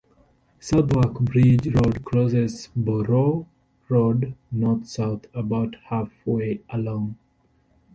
Southwark 0.59 1.19
Bridge 1.19 1.67
Road 1.75 2.03
crosses 2.03 2.69
Borough 2.75 3.45
Road 3.87 4.33
north-south 4.51 5.27
about 5.35 5.75
halfway 5.89 6.59
along. 6.71 7.19